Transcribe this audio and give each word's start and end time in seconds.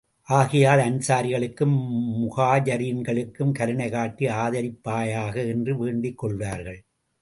ஆகையால், 0.29 0.81
அன்சாரிகளுக்கும், 0.81 1.75
முஹாஜரீன்களுக்கும் 2.15 3.51
கருணை 3.51 3.89
காட்டி 3.89 4.27
ஆதரிப்பாயாக! 4.41 5.35
என்று 5.47 5.77
வேண்டிக் 5.77 6.17
கொள்வார்கள். 6.17 6.81